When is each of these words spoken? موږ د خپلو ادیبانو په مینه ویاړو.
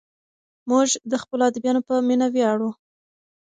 موږ 0.69 0.87
د 1.11 1.13
خپلو 1.21 1.43
ادیبانو 1.49 1.81
په 1.87 1.93
مینه 2.07 2.27
ویاړو. 2.33 2.69